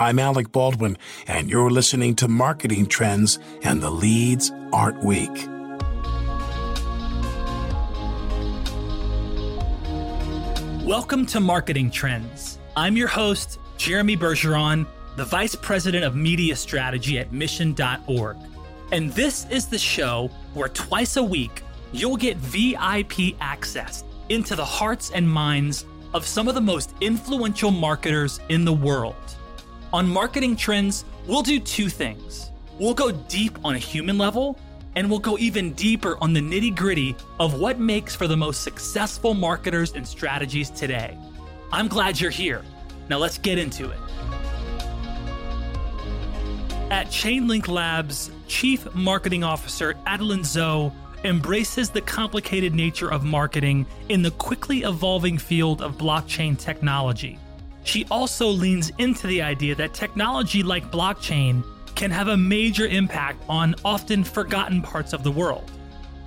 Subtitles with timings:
[0.00, 0.96] I'm Alec Baldwin,
[1.26, 5.28] and you're listening to Marketing Trends and the Leads Aren't Weak.
[10.88, 12.58] Welcome to Marketing Trends.
[12.78, 14.86] I'm your host, Jeremy Bergeron,
[15.16, 18.38] the Vice President of Media Strategy at Mission.org.
[18.92, 21.62] And this is the show where twice a week
[21.92, 27.70] you'll get VIP access into the hearts and minds of some of the most influential
[27.70, 29.36] marketers in the world.
[29.92, 32.52] On Marketing Trends, we'll do two things.
[32.78, 34.56] We'll go deep on a human level,
[34.94, 38.62] and we'll go even deeper on the nitty gritty of what makes for the most
[38.62, 41.18] successful marketers and strategies today.
[41.72, 42.62] I'm glad you're here.
[43.08, 43.98] Now let's get into it.
[46.92, 50.92] At Chainlink Labs, Chief Marketing Officer Adelyn Zhou
[51.24, 57.40] embraces the complicated nature of marketing in the quickly evolving field of blockchain technology.
[57.84, 63.42] She also leans into the idea that technology like blockchain can have a major impact
[63.48, 65.70] on often forgotten parts of the world.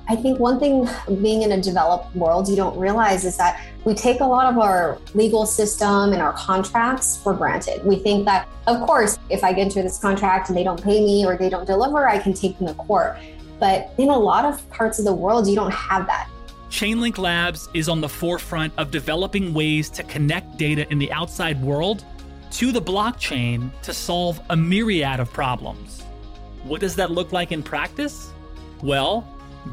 [0.10, 0.90] I think one thing
[1.22, 4.60] being in a developed world you don't realize is that we take a lot of
[4.60, 7.86] our legal system and our contracts for granted.
[7.86, 11.00] We think that, of course, if I get into this contract and they don't pay
[11.00, 13.18] me or they don't deliver, I can take them to court.
[13.60, 16.30] But in a lot of parts of the world, you don't have that.
[16.74, 21.62] Chainlink Labs is on the forefront of developing ways to connect data in the outside
[21.62, 22.04] world
[22.50, 26.02] to the blockchain to solve a myriad of problems.
[26.64, 28.32] What does that look like in practice?
[28.82, 29.24] Well,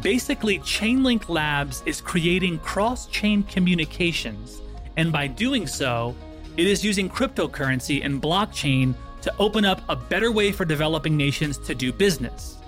[0.02, 4.60] basically, Chainlink Labs is creating cross chain communications,
[4.98, 6.14] and by doing so,
[6.58, 11.56] it is using cryptocurrency and blockchain to open up a better way for developing nations
[11.56, 12.58] to do business.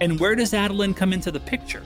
[0.00, 1.82] And where does Adelyn come into the picture?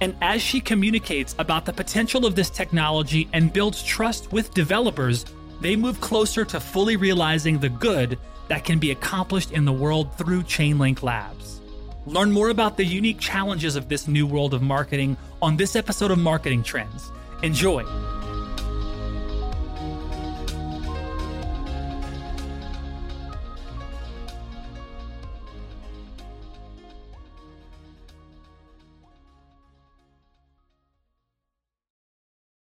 [0.00, 5.24] And as she communicates about the potential of this technology and builds trust with developers,
[5.60, 10.14] they move closer to fully realizing the good that can be accomplished in the world
[10.16, 11.60] through Chainlink Labs.
[12.06, 16.10] Learn more about the unique challenges of this new world of marketing on this episode
[16.10, 17.10] of Marketing Trends.
[17.42, 17.82] Enjoy!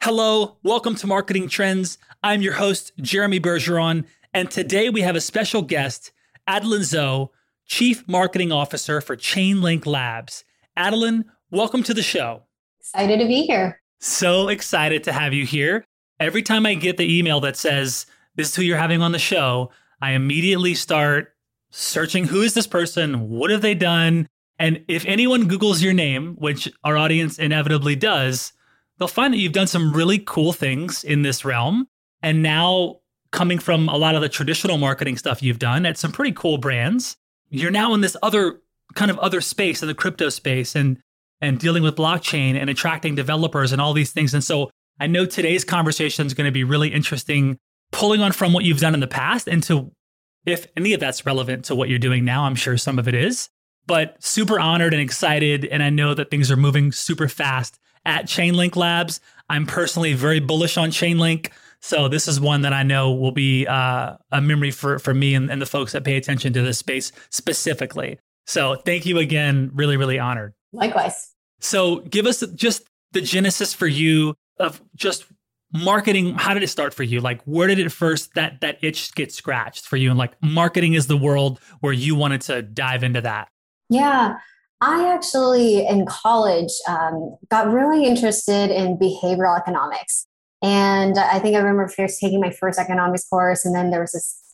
[0.00, 1.98] Hello, welcome to Marketing Trends.
[2.22, 6.12] I'm your host, Jeremy Bergeron, and today we have a special guest,
[6.48, 7.30] Adelyn Zhou,
[7.66, 10.44] Chief Marketing Officer for Chainlink Labs.
[10.78, 12.44] Adelyn, welcome to the show.
[12.78, 13.82] Excited to be here.
[13.98, 15.84] So excited to have you here.
[16.20, 19.18] Every time I get the email that says, This is who you're having on the
[19.18, 21.34] show, I immediately start
[21.70, 23.28] searching who is this person?
[23.28, 24.28] What have they done?
[24.60, 28.52] And if anyone Googles your name, which our audience inevitably does,
[28.98, 31.86] they'll find that you've done some really cool things in this realm.
[32.22, 32.96] And now,
[33.30, 36.58] coming from a lot of the traditional marketing stuff you've done at some pretty cool
[36.58, 37.16] brands,
[37.50, 38.60] you're now in this other
[38.94, 40.98] kind of other space in the crypto space and
[41.40, 44.34] and dealing with blockchain and attracting developers and all these things.
[44.34, 47.58] And so I know today's conversation is going to be really interesting,
[47.92, 49.92] pulling on from what you've done in the past and to
[50.46, 52.44] if any of that's relevant to what you're doing now.
[52.44, 53.50] I'm sure some of it is,
[53.86, 55.64] but super honored and excited.
[55.66, 57.78] And I know that things are moving super fast
[58.08, 59.20] at Chainlink Labs.
[59.50, 61.52] I'm personally very bullish on Chainlink.
[61.80, 65.34] So this is one that I know will be uh, a memory for, for me
[65.34, 68.18] and, and the folks that pay attention to this space specifically.
[68.46, 69.70] So thank you again.
[69.74, 70.54] Really, really honored.
[70.72, 71.34] Likewise.
[71.60, 75.26] So give us just the genesis for you of just
[75.72, 76.34] marketing.
[76.34, 77.20] How did it start for you?
[77.20, 80.08] Like where did it first that that itch get scratched for you?
[80.08, 83.48] And like marketing is the world where you wanted to dive into that.
[83.90, 84.38] Yeah.
[84.80, 90.26] I actually, in college, um, got really interested in behavioral economics.
[90.62, 94.12] And I think I remember first taking my first economics course, and then there was
[94.12, 94.44] this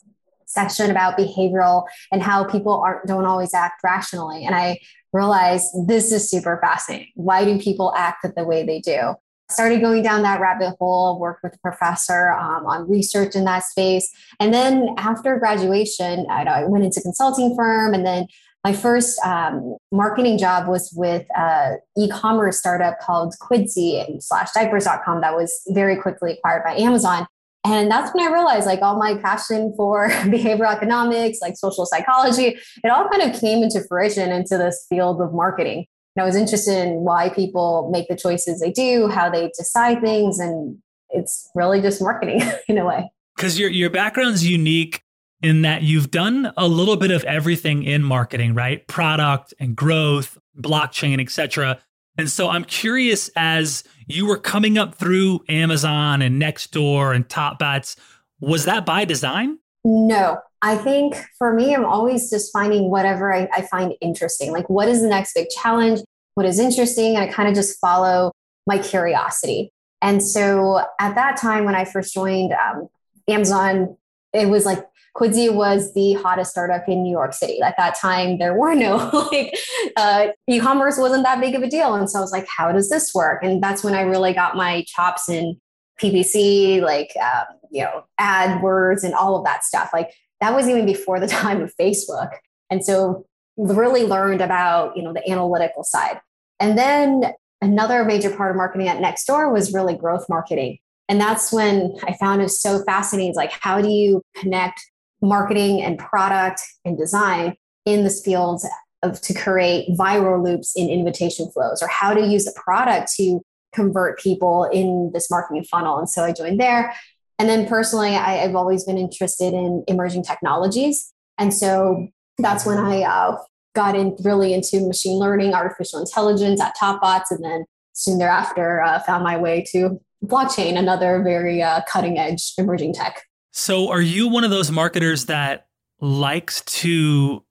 [0.46, 4.44] section about behavioral and how people aren't don't always act rationally.
[4.44, 4.78] And I
[5.12, 7.12] realized this is super fascinating.
[7.14, 9.14] Why do people act the way they do?
[9.50, 13.64] Started going down that rabbit hole, worked with a professor um, on research in that
[13.64, 14.10] space.
[14.40, 18.26] And then after graduation, I, I went into consulting firm and then
[18.64, 25.34] my first um, marketing job was with an e-commerce startup called Quidsy slash diapers.com that
[25.34, 27.26] was very quickly acquired by Amazon.
[27.66, 32.58] And that's when I realized like all my passion for behavioral economics, like social psychology,
[32.82, 35.84] it all kind of came into fruition into this field of marketing.
[36.16, 40.00] And I was interested in why people make the choices they do, how they decide
[40.00, 40.38] things.
[40.38, 40.78] And
[41.10, 43.10] it's really just marketing in a way.
[43.36, 45.03] Because your, your background's unique
[45.44, 48.86] in that you've done a little bit of everything in marketing, right?
[48.88, 51.78] Product and growth, blockchain, etc.
[52.16, 57.96] And so I'm curious as you were coming up through Amazon and Nextdoor and TopBots,
[58.40, 59.58] was that by design?
[59.84, 64.50] No, I think for me, I'm always just finding whatever I, I find interesting.
[64.50, 66.00] Like, what is the next big challenge?
[66.36, 67.16] What is interesting?
[67.16, 68.32] And I kind of just follow
[68.66, 69.70] my curiosity.
[70.00, 72.88] And so at that time, when I first joined um,
[73.28, 73.98] Amazon,
[74.32, 77.60] it was like Quidsy was the hottest startup in New York City.
[77.60, 78.96] At that time, there were no
[79.32, 79.56] like
[79.96, 82.88] uh, e-commerce wasn't that big of a deal, and so I was like, "How does
[82.88, 85.60] this work?" And that's when I really got my chops in
[86.02, 89.90] PPC, like um, you know, AdWords and all of that stuff.
[89.92, 92.32] Like that was even before the time of Facebook,
[92.70, 93.24] and so
[93.56, 96.20] really learned about you know the analytical side.
[96.58, 100.78] And then another major part of marketing at Nextdoor was really growth marketing.
[101.08, 103.30] And that's when I found it so fascinating.
[103.30, 104.80] It's like, how do you connect
[105.24, 107.56] marketing and product and design
[107.86, 108.62] in this field
[109.02, 113.40] of to create viral loops in invitation flows or how to use the product to
[113.74, 115.98] convert people in this marketing funnel.
[115.98, 116.94] And so I joined there.
[117.38, 121.12] And then personally, I, have always been interested in emerging technologies.
[121.36, 122.06] And so
[122.38, 123.36] that's when I uh,
[123.74, 129.00] got in really into machine learning, artificial intelligence at TopBots, and then soon thereafter uh,
[129.00, 133.22] found my way to blockchain, another very uh, cutting edge emerging tech.
[133.56, 135.68] So, are you one of those marketers that
[136.00, 137.44] likes to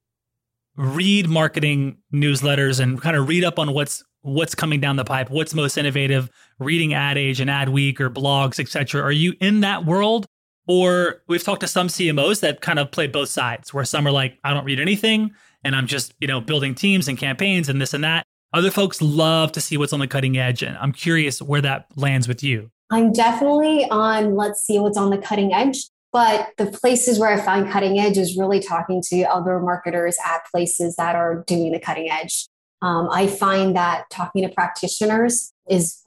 [0.76, 5.30] read marketing newsletters and kind of read up on what's what's coming down the pipe,
[5.30, 6.30] what's most innovative,
[6.60, 9.02] reading Ad Age and Ad Week or blogs, etc.
[9.02, 10.26] Are you in that world?
[10.68, 14.12] Or we've talked to some CMOs that kind of play both sides, where some are
[14.12, 15.32] like, I don't read anything,
[15.64, 18.26] and I'm just you know building teams and campaigns and this and that.
[18.52, 21.86] Other folks love to see what's on the cutting edge, and I'm curious where that
[21.96, 22.72] lands with you.
[22.92, 25.78] I'm definitely on let's see what's on the cutting edge.
[26.14, 30.46] But the places where I find cutting edge is really talking to other marketers at
[30.52, 32.48] places that are doing the cutting edge.
[32.84, 36.04] Um, I find that talking to practitioners is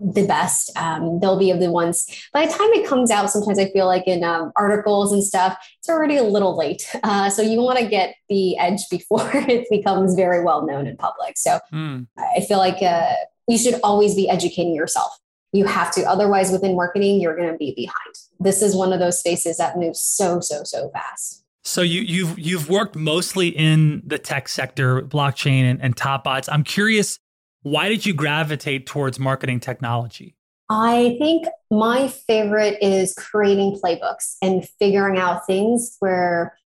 [0.00, 0.74] the best.
[0.76, 2.06] Um, they'll be of the ones.
[2.32, 5.58] By the time it comes out, sometimes I feel like in um, articles and stuff,
[5.78, 6.82] it's already a little late.
[7.02, 10.96] Uh, so you want to get the edge before it becomes very well known in
[10.96, 11.36] public.
[11.36, 12.06] So mm.
[12.16, 13.14] I feel like uh,
[13.48, 15.18] you should always be educating yourself
[15.52, 18.14] you have to otherwise within marketing you're going to be behind.
[18.38, 21.44] This is one of those spaces that moves so so so fast.
[21.62, 26.48] So you, you've you've worked mostly in the tech sector blockchain and, and top bots.
[26.48, 27.18] I'm curious
[27.62, 30.34] why did you gravitate towards marketing technology?
[30.70, 36.56] I think my favorite is creating playbooks and figuring out things where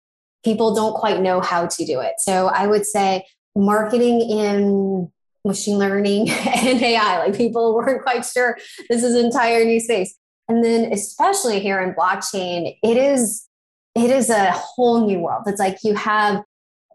[0.45, 2.15] people don't quite know how to do it.
[2.19, 3.25] So i would say
[3.57, 5.11] marketing in
[5.45, 7.19] machine learning and AI.
[7.19, 8.57] Like people weren't quite sure
[8.89, 10.17] this is an entire new space.
[10.49, 13.49] And then especially here in blockchain, it is
[13.95, 15.45] it is a whole new world.
[15.47, 16.43] It's like you have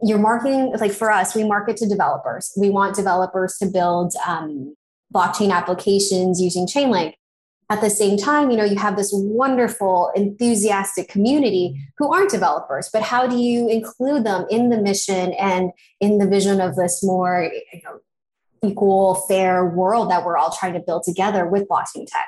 [0.02, 2.52] your marketing, like for us, we market to developers.
[2.58, 4.76] We want developers to build um,
[5.14, 7.14] blockchain applications using Chainlink.
[7.72, 12.90] At the same time, you know, you have this wonderful, enthusiastic community who aren't developers,
[12.92, 15.72] but how do you include them in the mission and
[16.02, 18.00] in the vision of this more you know,
[18.64, 22.28] equal, fair world that we're all trying to build together with blockchain tech.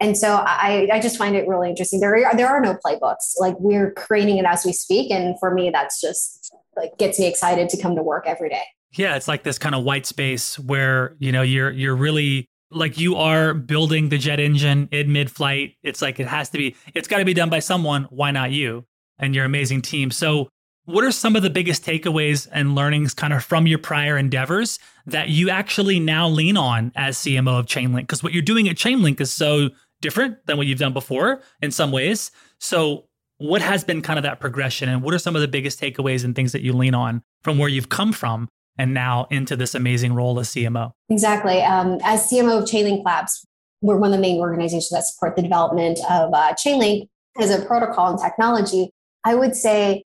[0.00, 2.00] And so I, I just find it really interesting.
[2.00, 3.34] There are, there are no playbooks.
[3.38, 5.10] Like we're creating it as we speak.
[5.10, 8.64] And for me, that's just like gets me excited to come to work every day.
[8.96, 12.98] Yeah, it's like this kind of white space where, you know, you're you're really like
[12.98, 15.76] you are building the jet engine in mid-flight.
[15.82, 18.04] It's like it has to be it's got to be done by someone.
[18.10, 18.84] Why not you
[19.18, 20.10] and your amazing team?
[20.10, 20.48] So
[20.86, 24.78] what are some of the biggest takeaways and learnings kind of from your prior endeavors
[25.06, 28.02] that you actually now lean on as CMO of Chainlink?
[28.02, 29.70] Because what you're doing at Chainlink is so
[30.00, 32.30] different than what you've done before in some ways.
[32.58, 33.06] So,
[33.38, 36.24] what has been kind of that progression, and what are some of the biggest takeaways
[36.24, 39.74] and things that you lean on from where you've come from and now into this
[39.74, 40.92] amazing role as CMO?
[41.10, 41.60] Exactly.
[41.62, 43.44] Um, as CMO of Chainlink Labs,
[43.82, 47.08] we're one of the main organizations that support the development of uh, Chainlink
[47.40, 48.90] as a protocol and technology.
[49.24, 50.04] I would say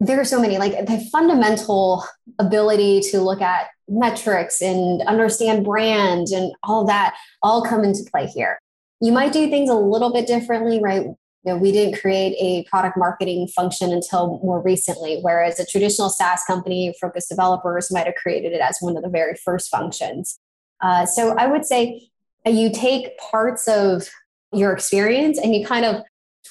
[0.00, 2.04] there are so many like the fundamental
[2.38, 8.26] ability to look at metrics and understand brand and all that all come into play
[8.26, 8.60] here.
[9.00, 11.02] You might do things a little bit differently right?
[11.02, 16.10] You know, we didn't create a product marketing function until more recently whereas a traditional
[16.10, 20.38] saas company focused developers might have created it as one of the very first functions.
[20.80, 22.08] Uh, so i would say
[22.46, 24.08] uh, you take parts of
[24.52, 26.02] your experience and you kind of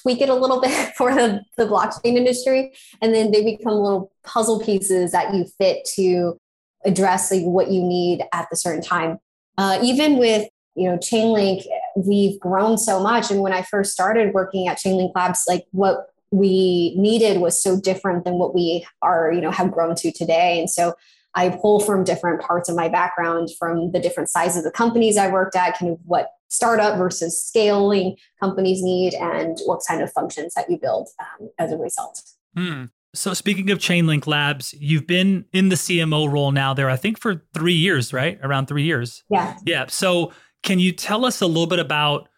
[0.02, 2.72] tweak it a little bit for the, the blockchain industry.
[3.00, 6.38] And then they become little puzzle pieces that you fit to
[6.84, 9.18] address like what you need at the certain time.
[9.56, 11.64] Uh, even with you know chainlink
[11.96, 13.30] we've grown so much.
[13.30, 17.80] And when i first started working at chainlink labs like what we needed was so
[17.80, 20.60] different than what we are you know have grown to today.
[20.60, 20.94] And so
[21.38, 25.28] i pull from different parts of my background from the different sizes of companies i
[25.28, 30.54] worked at kind of what startup versus scaling companies need and what kind of functions
[30.54, 32.22] that you build um, as a result.
[32.56, 32.84] Hmm.
[33.14, 37.18] So speaking of Chainlink Labs, you've been in the CMO role now there, I think
[37.18, 38.38] for three years, right?
[38.42, 39.24] Around three years.
[39.30, 39.56] Yeah.
[39.64, 39.86] Yeah.
[39.88, 42.28] So can you tell us a little bit about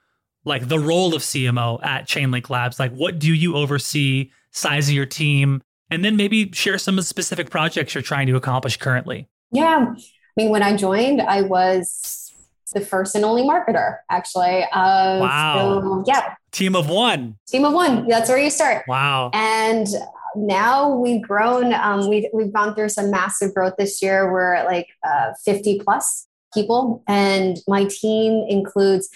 [0.44, 2.78] like the role of CMO at Chainlink Labs?
[2.78, 7.04] Like what do you oversee, size of your team, and then maybe share some of
[7.04, 9.28] the specific projects you're trying to accomplish currently?
[9.52, 9.94] Yeah.
[9.96, 9.96] I
[10.36, 12.32] mean, when I joined, I was
[12.72, 14.62] the first and only marketer, actually.
[14.72, 16.04] Uh, wow.
[16.06, 16.34] Yeah.
[16.52, 17.36] Team of one.
[17.48, 18.06] Team of one.
[18.08, 18.84] That's where you start.
[18.86, 19.30] Wow.
[19.32, 19.88] And
[20.36, 21.72] now we've grown.
[21.74, 24.32] Um, we've, we've gone through some massive growth this year.
[24.32, 27.02] We're at like uh, 50 plus people.
[27.08, 29.08] And my team includes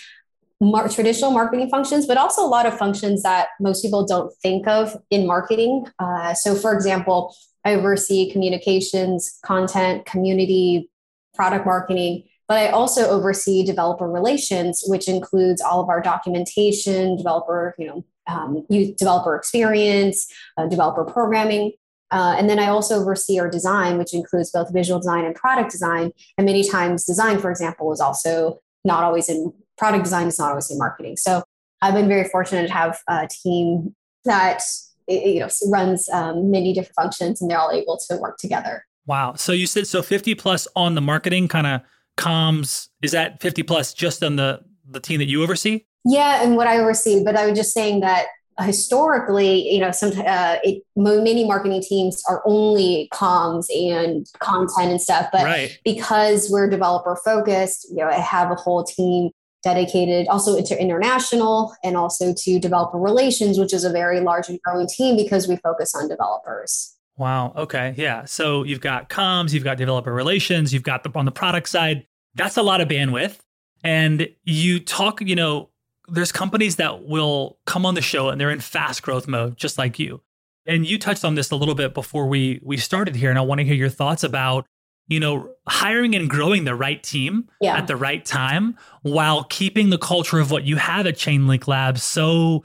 [0.61, 4.66] mar- traditional marketing functions, but also a lot of functions that most people don't think
[4.66, 5.87] of in marketing.
[5.99, 7.34] Uh, so, for example,
[7.64, 10.90] I oversee communications, content, community,
[11.34, 17.75] product marketing but I also oversee developer relations, which includes all of our documentation, developer,
[17.78, 20.26] you know, um, developer experience,
[20.58, 21.73] uh, developer programming.
[22.11, 25.70] Uh, and then I also oversee our design, which includes both visual design and product
[25.70, 26.12] design.
[26.37, 30.50] And many times, design, for example, is also not always in product design, is not
[30.50, 31.16] always in marketing.
[31.16, 31.43] So
[31.83, 34.62] I've been very fortunate to have a team that
[35.09, 38.85] you know runs um, many different functions, and they're all able to work together.
[39.07, 39.35] Wow.
[39.35, 41.83] So you said so 50 plus on the marketing kind of
[42.16, 46.57] comms is that 50 plus just on the the team that you oversee yeah and
[46.57, 48.26] what i oversee but i was just saying that
[48.61, 55.00] historically you know some uh, it, many marketing teams are only comms and content and
[55.00, 55.78] stuff but right.
[55.85, 59.31] because we're developer focused you know i have a whole team
[59.64, 64.61] dedicated also to international and also to developer relations which is a very large and
[64.62, 67.52] growing team because we focus on developers Wow.
[67.54, 67.94] Okay.
[67.97, 68.25] Yeah.
[68.25, 72.06] So you've got comms, you've got developer relations, you've got the on the product side.
[72.35, 73.38] That's a lot of bandwidth.
[73.85, 75.71] And you talk, you know,
[76.09, 79.78] there's companies that will come on the show and they're in fast growth mode, just
[79.78, 80.23] like you.
[80.66, 83.42] And you touched on this a little bit before we we started here, and I
[83.42, 84.66] want to hear your thoughts about,
[85.08, 87.76] you know, hiring and growing the right team yeah.
[87.76, 92.02] at the right time while keeping the culture of what you have at Chainlink Labs
[92.02, 92.64] so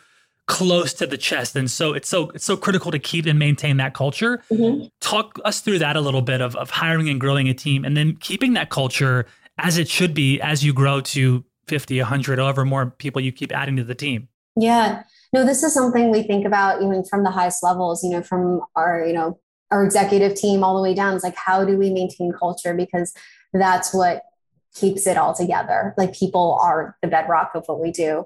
[0.49, 3.77] close to the chest and so it's so it's so critical to keep and maintain
[3.77, 4.87] that culture mm-hmm.
[4.99, 7.95] talk us through that a little bit of, of hiring and growing a team and
[7.95, 9.27] then keeping that culture
[9.59, 13.51] as it should be as you grow to 50 100 however more people you keep
[13.51, 15.03] adding to the team yeah
[15.33, 18.61] no this is something we think about even from the highest levels you know from
[18.75, 19.39] our you know
[19.71, 23.13] our executive team all the way down is like how do we maintain culture because
[23.53, 24.23] that's what
[24.75, 28.25] keeps it all together like people are the bedrock of what we do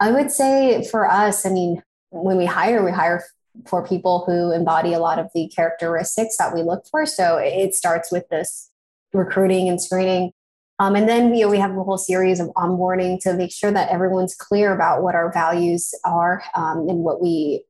[0.00, 3.24] I would say for us, I mean, when we hire, we hire
[3.66, 7.06] for people who embody a lot of the characteristics that we look for.
[7.06, 8.70] So it starts with this
[9.12, 10.32] recruiting and screening.
[10.80, 13.70] Um, and then you know, we have a whole series of onboarding to make sure
[13.70, 17.64] that everyone's clear about what our values are um, and what we,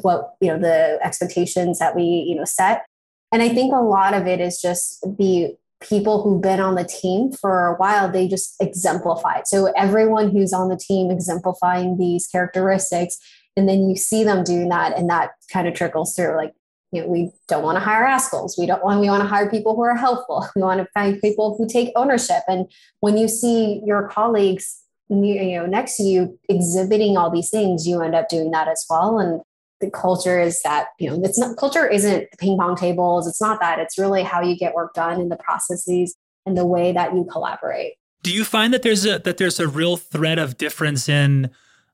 [0.00, 2.84] what you know, the expectations that we you know set.
[3.32, 6.84] And I think a lot of it is just the people who've been on the
[6.84, 9.48] team for a while, they just exemplify it.
[9.48, 13.18] So everyone who's on the team exemplifying these characteristics,
[13.56, 16.36] and then you see them doing that, and that kind of trickles through.
[16.36, 16.54] Like,
[16.90, 18.56] you know, we don't want to hire assholes.
[18.58, 19.00] We don't want.
[19.00, 20.46] We want to hire people who are helpful.
[20.56, 22.42] We want to find people who take ownership.
[22.48, 22.70] And
[23.00, 28.00] when you see your colleagues, you know, next to you exhibiting all these things, you
[28.00, 29.18] end up doing that as well.
[29.18, 29.42] And
[29.82, 33.26] the culture is that you know it's not culture isn't ping pong tables.
[33.26, 33.78] It's not that.
[33.78, 37.26] It's really how you get work done and the processes and the way that you
[37.30, 37.94] collaborate.
[38.22, 41.50] Do you find that there's a that there's a real thread of difference in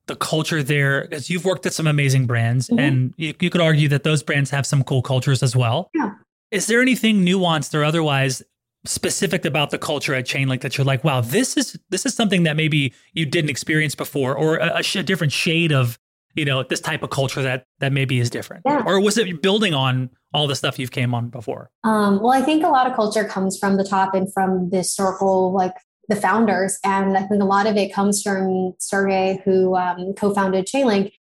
[0.06, 1.02] the culture there?
[1.02, 2.78] Because you've worked at some amazing brands mm-hmm.
[2.78, 5.90] and you, you could argue that those brands have some cool cultures as well.
[5.94, 6.10] Yeah.
[6.50, 8.42] Is there anything nuanced or otherwise
[8.84, 12.42] specific about the culture at Chainlink that you're like, wow, this is this is something
[12.42, 15.98] that maybe you didn't experience before, or a, a, sh- a different shade of
[16.38, 18.62] you know, this type of culture that that maybe is different?
[18.64, 18.82] Yeah.
[18.86, 21.70] Or was it building on all the stuff you've came on before?
[21.84, 24.78] Um, well, I think a lot of culture comes from the top and from the
[24.78, 25.74] historical, like
[26.08, 26.78] the founders.
[26.84, 31.12] And I think a lot of it comes from Sergey, who um, co-founded Chainlink.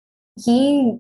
[0.44, 1.00] He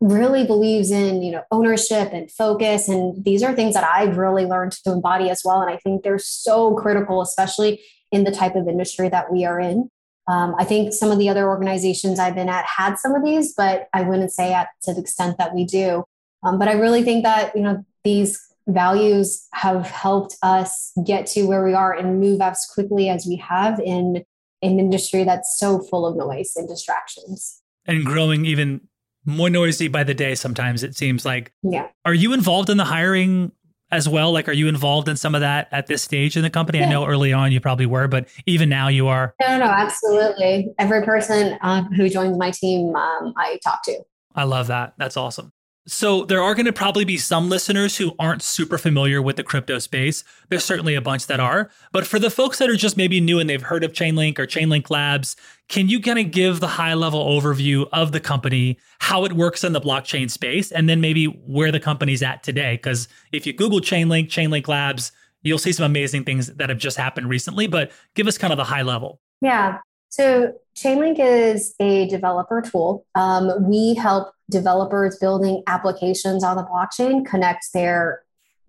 [0.00, 4.44] really believes in you know ownership and focus and these are things that i've really
[4.44, 8.56] learned to embody as well and i think they're so critical especially in the type
[8.56, 9.88] of industry that we are in
[10.28, 13.54] um, i think some of the other organizations i've been at had some of these
[13.54, 16.04] but i wouldn't say at to the extent that we do.
[16.44, 21.44] Um, but i really think that you know these values have helped us get to
[21.44, 24.24] where we are and move as quickly as we have in
[24.62, 27.60] an industry that's so full of noise and distractions.
[27.86, 28.80] And growing even
[29.24, 31.52] more noisy by the day sometimes it seems like.
[31.62, 31.88] Yeah.
[32.04, 33.52] Are you involved in the hiring
[33.92, 34.32] as well?
[34.32, 36.78] Like are you involved in some of that at this stage in the company?
[36.78, 36.86] Yeah.
[36.86, 39.34] i know early on you probably were but even now you are.
[39.40, 40.68] No no absolutely.
[40.78, 44.02] Every person uh, who joins my team um, i talk to.
[44.34, 44.94] I love that.
[44.98, 45.52] That's awesome
[45.86, 49.42] so there are going to probably be some listeners who aren't super familiar with the
[49.42, 50.22] crypto space.
[50.48, 53.40] There's certainly a bunch that are, but for the folks that are just maybe new
[53.40, 55.34] and they've heard of Chainlink or Chainlink Labs,
[55.68, 59.64] can you kind of give the high level overview of the company, how it works
[59.64, 62.76] in the blockchain space, and then maybe where the company's at today?
[62.76, 65.10] Because if you Google Chainlink, Chainlink Labs,
[65.42, 67.66] you'll see some amazing things that have just happened recently.
[67.66, 69.20] But give us kind of the high level.
[69.40, 69.78] Yeah.
[70.10, 73.04] So Chainlink is a developer tool.
[73.14, 78.22] Um, we help developers building applications on the blockchain connect their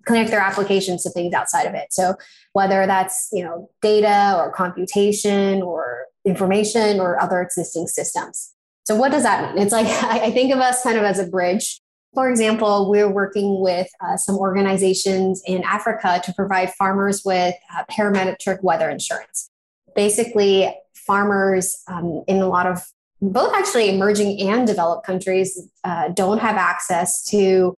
[0.05, 1.87] connect their applications to things outside of it.
[1.91, 2.15] So
[2.53, 8.53] whether that's you know data or computation or information or other existing systems.
[8.85, 9.63] So what does that mean?
[9.63, 11.79] It's like I think of us kind of as a bridge.
[12.13, 17.85] For example, we're working with uh, some organizations in Africa to provide farmers with uh,
[17.89, 19.49] parametric weather insurance.
[19.95, 22.81] Basically, farmers um, in a lot of
[23.21, 27.73] both actually emerging and developed countries uh, don't have access to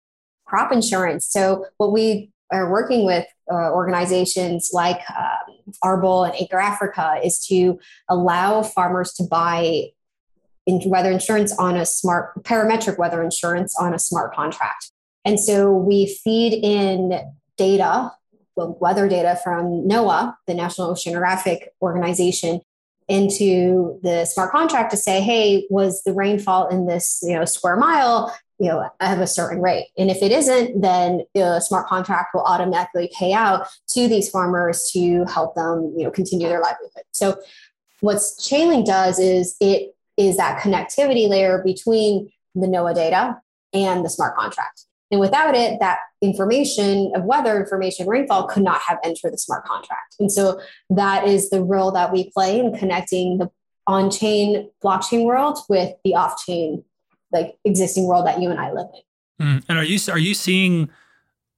[0.46, 1.28] crop insurance.
[1.28, 7.40] So, what we are working with uh, organizations like um, Arbol and Acre Africa is
[7.48, 7.80] to
[8.10, 9.90] allow farmers to buy
[10.66, 14.92] in weather insurance on a smart parametric weather insurance on a smart contract.
[15.24, 17.20] And so we feed in
[17.58, 18.12] data,
[18.56, 22.62] well, weather data from NOAA, the National Oceanographic Organization,
[23.08, 27.78] into the smart contract to say, hey, was the rainfall in this you know square
[27.78, 29.88] mile you know have a certain rate?
[29.98, 34.90] And if it isn't then the smart contract will automatically pay out to these farmers
[34.94, 37.04] to help them you know continue their livelihood.
[37.12, 37.40] So
[38.02, 43.42] what chainlink does is it is that connectivity layer between the noaa data
[43.74, 48.82] and the smart contract and without it, that information of weather information, rainfall could not
[48.82, 50.16] have entered the smart contract.
[50.20, 53.50] And so that is the role that we play in connecting the
[53.88, 56.84] on chain blockchain world with the off chain,
[57.32, 58.88] like existing world that you and I live
[59.40, 59.46] in.
[59.46, 59.64] Mm.
[59.70, 60.90] And are you are you seeing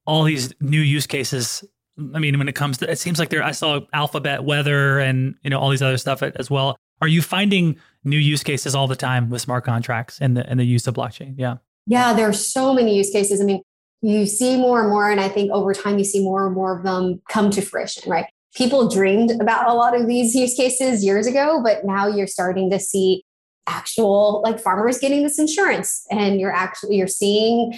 [0.04, 1.64] all these new use cases?
[2.14, 5.36] I mean, when it comes to it seems like there I saw alphabet weather and
[5.42, 6.76] you know all these other stuff as well.
[7.00, 10.60] Are you finding new use cases all the time with smart contracts and the and
[10.60, 11.34] the use of blockchain?
[11.38, 11.56] Yeah.
[11.88, 13.40] Yeah, there are so many use cases.
[13.40, 13.62] I mean,
[14.02, 16.76] you see more and more, and I think over time you see more and more
[16.76, 18.26] of them come to fruition, right?
[18.54, 22.70] People dreamed about a lot of these use cases years ago, but now you're starting
[22.70, 23.24] to see
[23.66, 27.72] actual like farmers getting this insurance, and you're actually you're seeing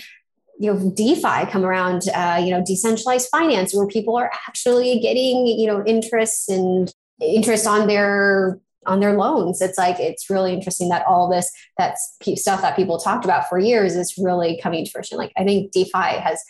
[0.59, 5.47] you know DeFi come around, uh, you know decentralized finance, where people are actually getting
[5.47, 8.59] you know interest and interest on their
[8.91, 9.63] on their loans.
[9.63, 13.59] It's like it's really interesting that all this that's stuff that people talked about for
[13.59, 15.17] years is really coming to fruition.
[15.17, 16.43] Like I think DeFi has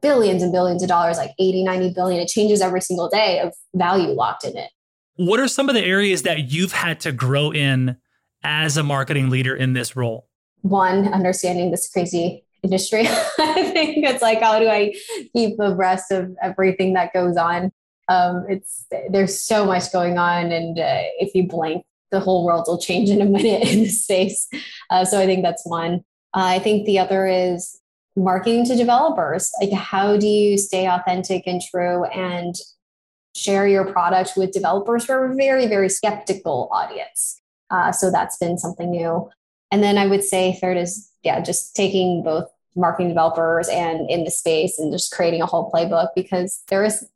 [0.00, 2.20] billions and billions of dollars, like 80, 90 billion.
[2.20, 4.70] It changes every single day of value locked in it.
[5.16, 7.96] What are some of the areas that you've had to grow in
[8.42, 10.26] as a marketing leader in this role?
[10.62, 13.06] One, understanding this crazy industry.
[13.06, 14.94] I think it's like, how do I
[15.34, 17.70] keep abreast of everything that goes on?
[18.08, 22.64] Um, it's there's so much going on, and uh, if you blink, the whole world
[22.66, 24.48] will change in a minute in this space.
[24.90, 26.04] Uh, so I think that's one.
[26.34, 27.80] Uh, I think the other is
[28.16, 29.50] marketing to developers.
[29.60, 32.54] Like, how do you stay authentic and true and
[33.34, 37.40] share your product with developers who are a very, very skeptical audience?
[37.70, 39.30] Uh, so that's been something new.
[39.70, 44.24] And then I would say third is yeah, just taking both marketing developers and in
[44.24, 47.06] the space and just creating a whole playbook because there is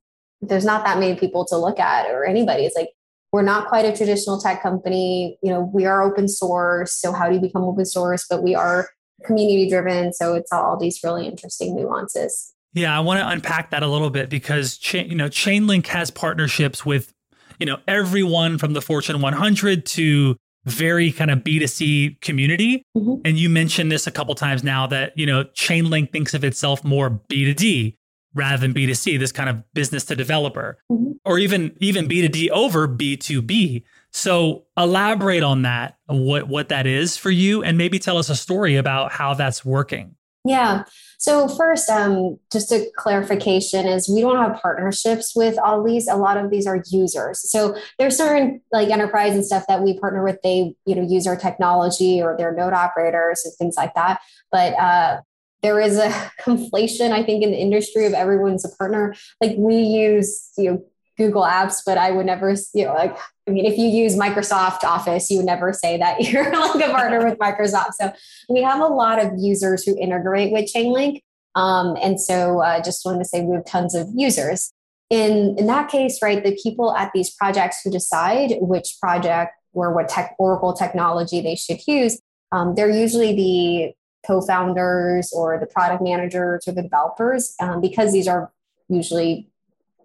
[0.40, 2.64] there's not that many people to look at or anybody.
[2.64, 2.90] It's like
[3.33, 5.38] we're not quite a traditional tech company.
[5.42, 6.92] You know, we are open source.
[6.94, 8.27] So how do you become open source?
[8.29, 8.88] But we are
[9.25, 10.12] community driven.
[10.12, 12.53] So it's all these really interesting nuances.
[12.72, 16.85] Yeah, I want to unpack that a little bit because you know Chainlink has partnerships
[16.85, 17.12] with
[17.59, 22.83] you know everyone from the Fortune 100 to very kind of B2C community.
[22.96, 23.22] Mm-hmm.
[23.25, 26.85] And you mentioned this a couple times now that, you know, Chainlink thinks of itself
[26.85, 27.94] more B2D
[28.37, 31.12] rather than B2C, this kind of business to developer, mm-hmm.
[31.25, 33.83] or even even B2D over B2B.
[34.12, 38.37] So elaborate on that, what what that is for you, and maybe tell us a
[38.37, 40.14] story about how that's working.
[40.44, 40.85] Yeah.
[41.18, 46.07] So first, um, just a clarification is we don't have partnerships with all these.
[46.09, 47.51] A lot of these are users.
[47.51, 50.38] So there's certain like enterprise and stuff that we partner with.
[50.42, 54.20] They you know use our technology or their node operators and things like that.
[54.53, 55.20] But uh,
[55.62, 56.09] there is a
[56.40, 59.14] conflation, I think, in the industry of everyone's a partner.
[59.40, 60.85] Like we use, you know,
[61.16, 63.16] Google Apps, but I would never, you know, like,
[63.49, 66.90] I mean, if you use Microsoft Office, you would never say that you're like a
[66.90, 67.92] partner with Microsoft.
[67.99, 68.12] So
[68.49, 71.23] we have a lot of users who integrate with Chainlink.
[71.55, 74.73] Um, and so uh, just wanted to say we have tons of users.
[75.09, 79.95] In, in that case, right, the people at these projects who decide which project or
[79.95, 82.21] what tech, Oracle technology they should use,
[82.53, 83.95] um, they're usually the
[84.26, 88.52] co-founders or the product managers or the developers um, because these are
[88.88, 89.48] usually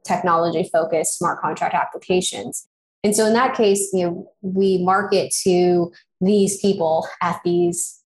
[0.06, 2.68] technology focused smart contract applications.
[3.04, 8.04] And so in that case you know we market to these people at these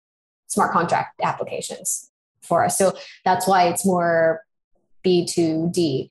[0.48, 2.10] smart contract applications
[2.42, 2.76] for us.
[2.76, 4.42] So that's why it's more
[5.04, 6.10] b2d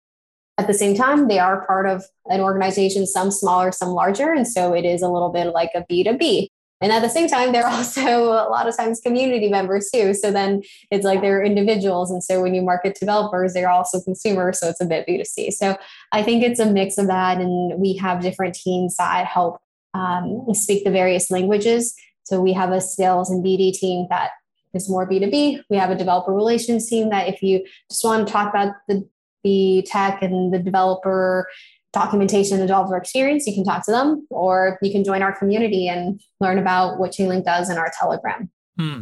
[0.59, 4.47] at the same time they are part of an organization some smaller some larger and
[4.47, 6.47] so it is a little bit like a b2b
[6.81, 10.13] and at the same time, they're also a lot of times community members too.
[10.13, 12.11] So then it's like they're individuals.
[12.11, 14.59] And so when you market developers, they're also consumers.
[14.59, 15.51] So it's a bit B2C.
[15.53, 15.77] So
[16.11, 17.39] I think it's a mix of that.
[17.39, 19.59] And we have different teams that help
[19.93, 21.95] um, speak the various languages.
[22.23, 24.31] So we have a sales and BD team that
[24.73, 25.63] is more B2B.
[25.69, 29.07] We have a developer relations team that if you just want to talk about the,
[29.43, 31.47] the tech and the developer
[31.93, 35.87] documentation and developer experience, you can talk to them or you can join our community
[35.87, 38.49] and learn about what Chainlink does in our Telegram.
[38.77, 39.01] Hmm.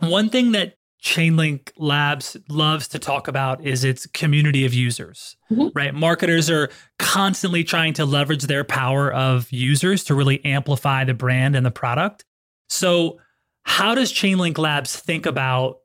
[0.00, 5.68] One thing that Chainlink Labs loves to talk about is its community of users, mm-hmm.
[5.74, 5.94] right?
[5.94, 11.54] Marketers are constantly trying to leverage their power of users to really amplify the brand
[11.54, 12.24] and the product.
[12.68, 13.18] So,
[13.62, 15.78] how does Chainlink Labs think about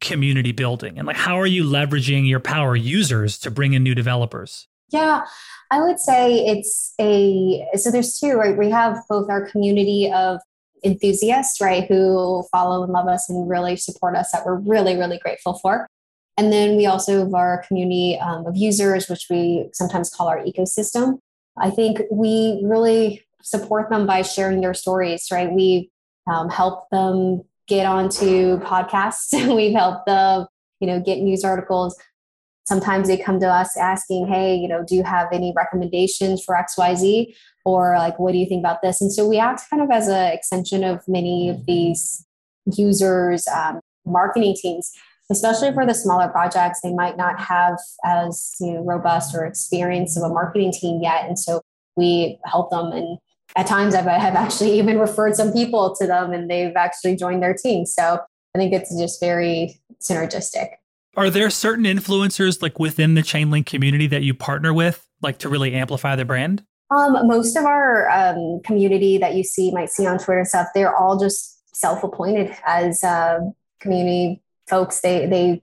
[0.00, 3.94] community building and like how are you leveraging your power users to bring in new
[3.94, 4.66] developers?
[4.90, 5.24] Yeah,
[5.70, 8.56] I would say it's a so there's two, right?
[8.56, 10.40] We have both our community of
[10.84, 15.18] enthusiasts, right, who follow and love us and really support us that we're really, really
[15.18, 15.86] grateful for.
[16.36, 20.42] And then we also have our community um, of users, which we sometimes call our
[20.42, 21.18] ecosystem.
[21.58, 25.52] I think we really support them by sharing their stories, right?
[25.52, 25.90] We
[26.26, 29.32] um, help them get onto podcasts.
[29.54, 30.46] We've helped them,
[30.80, 31.96] you know, get news articles
[32.70, 36.54] sometimes they come to us asking hey you know do you have any recommendations for
[36.54, 37.26] xyz
[37.64, 39.00] or like what do you think about this?
[39.00, 42.26] And so we act kind of as an extension of many of these
[42.76, 44.92] users um, marketing teams
[45.32, 46.80] especially for the smaller projects.
[46.80, 51.24] They might not have as you know, robust or experience of a marketing team yet.
[51.24, 51.60] And so
[51.94, 52.90] we help them.
[52.90, 53.16] And
[53.54, 57.44] at times I've, I've actually even referred some people to them and they've actually joined
[57.44, 57.86] their team.
[57.86, 58.18] So
[58.52, 60.70] i think it's just very synergistic
[61.16, 65.48] are there certain influencers like within the Chainlink community that you partner with, like to
[65.48, 66.64] really amplify the brand?
[66.90, 70.68] Um, most of our um, community that you see might see on Twitter and stuff,
[70.74, 73.40] they're all just self-appointed as uh,
[73.80, 75.00] community folks.
[75.00, 75.62] They they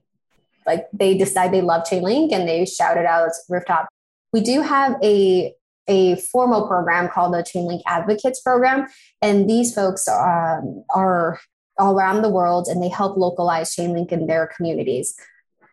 [0.66, 3.88] like they decide they love Chainlink and they shout it out rooftop.
[4.32, 5.52] We do have a
[5.86, 8.86] a formal program called the Chainlink Advocates Program,
[9.22, 11.38] and these folks um, are
[11.78, 15.14] all around the world and they help localize Chainlink in their communities.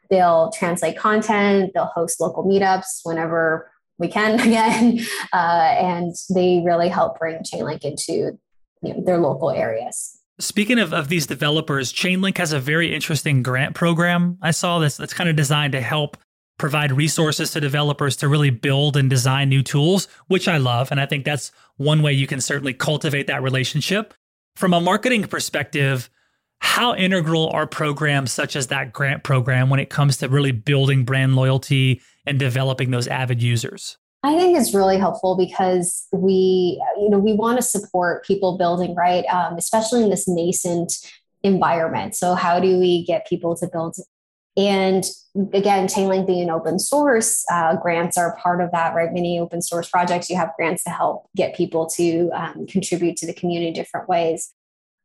[0.10, 5.00] They'll translate content, they'll host local meetups whenever we can again,
[5.34, 8.38] uh, and they really help bring Chainlink into
[8.82, 10.20] you know, their local areas.
[10.38, 14.38] Speaking of, of these developers, Chainlink has a very interesting grant program.
[14.42, 16.18] I saw this that's kind of designed to help
[16.58, 20.92] provide resources to developers to really build and design new tools, which I love.
[20.92, 24.14] And I think that's one way you can certainly cultivate that relationship.
[24.56, 26.10] From a marketing perspective,
[26.60, 31.06] how integral are programs such as that grant program when it comes to really building
[31.06, 33.98] brand loyalty and developing those avid users?
[34.24, 38.96] I think it's really helpful because we, you know, we want to support people building,
[38.96, 39.24] right?
[39.26, 40.94] Um, especially in this nascent
[41.44, 42.16] environment.
[42.16, 43.96] So, how do we get people to build?
[44.58, 45.04] And
[45.54, 49.14] again, Chainlink being open source, uh, grants are part of that, right?
[49.14, 53.28] Many open source projects, you have grants to help get people to um, contribute to
[53.28, 54.54] the community in different ways.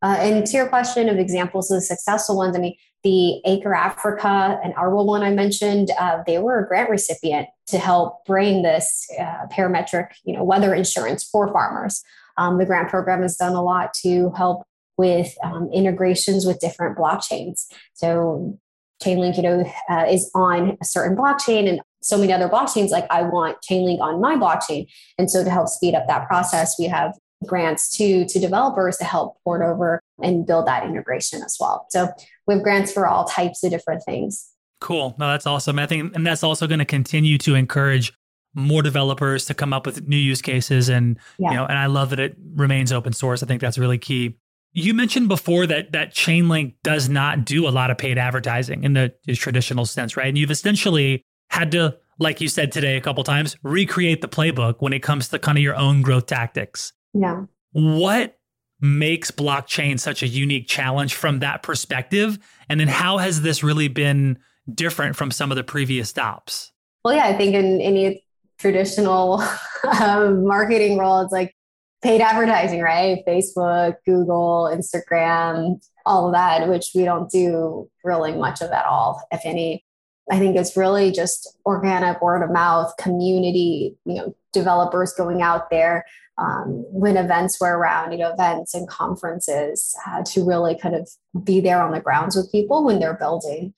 [0.03, 3.75] Uh, and to your question of examples of the successful ones, I mean, the Acre
[3.75, 8.63] Africa and Arbol one I mentioned, uh, they were a grant recipient to help bring
[8.63, 12.03] this uh, parametric, you know, weather insurance for farmers.
[12.37, 14.65] Um, the grant program has done a lot to help
[14.97, 17.67] with um, integrations with different blockchains.
[17.95, 18.59] So
[19.03, 22.91] Chainlink, you know, uh, is on a certain blockchain and so many other blockchains.
[22.91, 24.87] Like I want Chainlink on my blockchain.
[25.17, 27.15] And so to help speed up that process, we have
[27.47, 31.87] grants to to developers to help port over and build that integration as well.
[31.91, 32.09] So
[32.47, 34.51] we have grants for all types of different things.
[34.81, 35.15] Cool.
[35.19, 35.79] No, that's awesome.
[35.79, 38.13] I think, and that's also going to continue to encourage
[38.55, 40.89] more developers to come up with new use cases.
[40.89, 41.51] And yeah.
[41.51, 43.43] you know, and I love that it remains open source.
[43.43, 44.37] I think that's really key.
[44.73, 48.93] You mentioned before that that Chainlink does not do a lot of paid advertising in
[48.93, 50.29] the traditional sense, right?
[50.29, 54.77] And you've essentially had to, like you said today a couple times, recreate the playbook
[54.79, 56.93] when it comes to kind of your own growth tactics.
[57.15, 57.45] Yeah.
[57.73, 58.39] What
[58.81, 62.39] makes blockchain such a unique challenge from that perspective?
[62.69, 64.39] And then how has this really been
[64.73, 66.73] different from some of the previous stops?
[67.05, 68.25] Well, yeah, I think in any
[68.59, 69.43] traditional
[70.01, 71.55] um, marketing role, it's like
[72.03, 73.23] paid advertising, right?
[73.27, 79.23] Facebook, Google, Instagram, all of that, which we don't do really much of at all,
[79.31, 79.85] if any.
[80.31, 85.71] I think it's really just organic word of mouth, community, you know, developers going out
[85.71, 86.05] there
[86.39, 91.09] um, when events were around, you know, events and conferences uh, to really kind of
[91.45, 93.75] be there on the grounds with people when they're building.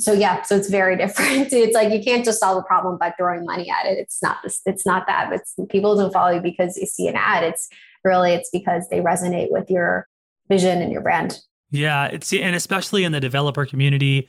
[0.00, 1.52] So yeah, so it's very different.
[1.52, 3.98] It's like you can't just solve a problem by throwing money at it.
[3.98, 4.60] It's not this.
[4.64, 5.30] It's not that.
[5.68, 7.44] People don't follow you because you see an ad.
[7.44, 7.68] It's
[8.04, 10.08] really it's because they resonate with your
[10.48, 11.40] vision and your brand.
[11.70, 14.28] Yeah, it's and especially in the developer community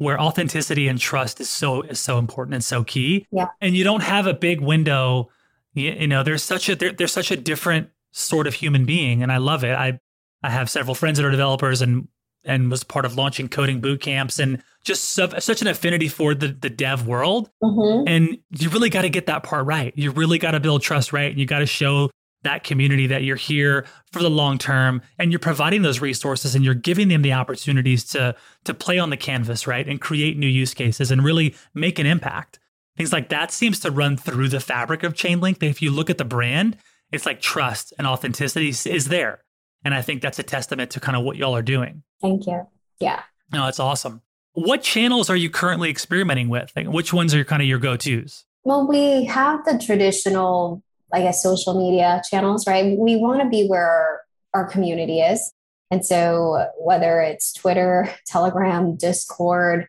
[0.00, 3.26] where authenticity and trust is so is so important and so key.
[3.30, 5.30] Yeah, and you don't have a big window
[5.74, 9.30] you, know, there's such a there, there's such a different sort of human being, and
[9.30, 9.74] I love it.
[9.74, 10.00] I
[10.42, 12.08] I have several friends that are developers and
[12.44, 16.48] and was part of launching coding boot camps and just such an affinity for the,
[16.48, 17.50] the dev world.
[17.62, 18.08] Mm-hmm.
[18.08, 19.92] And you really got to get that part right.
[19.94, 21.30] You really got to build trust right.
[21.30, 22.10] And you got to show
[22.42, 26.64] that community that you're here for the long term and you're providing those resources and
[26.64, 29.86] you're giving them the opportunities to to play on the canvas, right?
[29.86, 32.58] And create new use cases and really make an impact.
[32.96, 35.62] Things like that seems to run through the fabric of Chainlink.
[35.62, 36.76] If you look at the brand,
[37.12, 39.42] it's like trust and authenticity is there.
[39.84, 42.02] And I think that's a testament to kind of what y'all are doing.
[42.20, 42.66] Thank you.
[42.98, 43.22] Yeah.
[43.52, 44.22] No, that's awesome.
[44.52, 46.72] What channels are you currently experimenting with?
[46.76, 48.44] Like, which ones are kind of your go tos?
[48.64, 52.96] Well, we have the traditional, I guess, social media channels, right?
[52.96, 54.20] We want to be where
[54.54, 55.52] our community is.
[55.90, 59.88] And so, whether it's Twitter, Telegram, Discord,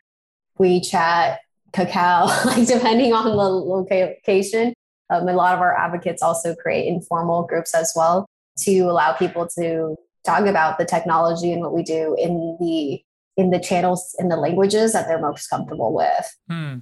[0.60, 1.38] WeChat,
[1.74, 4.74] Kakao, like depending on the location.
[5.10, 8.26] Um, a lot of our advocates also create informal groups as well
[8.60, 13.02] to allow people to talk about the technology and what we do in the
[13.38, 16.38] in the channels in the languages that they're most comfortable with.
[16.50, 16.78] Hmm.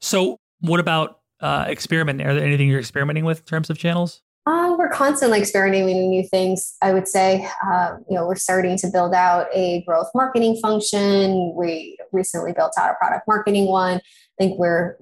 [0.00, 2.26] So, what about uh, experimenting?
[2.26, 4.22] Are there anything you're experimenting with in terms of channels?
[4.46, 6.74] Uh, we're constantly experimenting with new things.
[6.82, 11.54] I would say, uh, you know, we're starting to build out a growth marketing function.
[11.54, 13.96] We recently built out a product marketing one.
[13.98, 14.00] I
[14.38, 14.96] think we're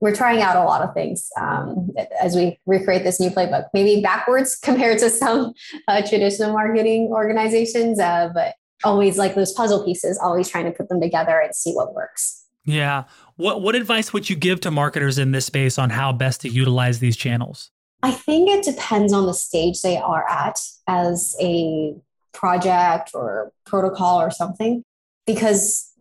[0.00, 3.66] we're trying out a lot of things um, as we recreate this new playbook.
[3.74, 5.52] Maybe backwards compared to some
[5.86, 10.18] uh, traditional marketing organizations, uh, but always like those puzzle pieces.
[10.18, 12.47] Always trying to put them together and see what works.
[12.64, 13.04] Yeah.
[13.36, 16.48] What what advice would you give to marketers in this space on how best to
[16.48, 17.70] utilize these channels?
[18.02, 21.94] I think it depends on the stage they are at as a
[22.32, 24.82] project or protocol or something.
[25.26, 25.92] Because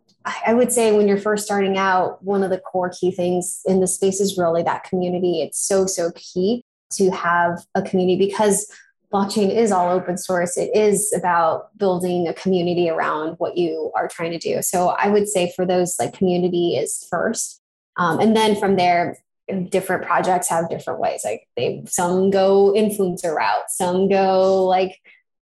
[0.45, 3.79] I would say when you're first starting out, one of the core key things in
[3.79, 5.41] the space is really that community.
[5.41, 8.71] It's so, so key to have a community because
[9.13, 10.57] blockchain is all open source.
[10.57, 14.61] It is about building a community around what you are trying to do.
[14.61, 17.61] So I would say for those, like community is first.
[17.97, 19.17] Um, and then from there,
[19.69, 21.21] different projects have different ways.
[21.23, 24.99] Like they some go influencer route, some go like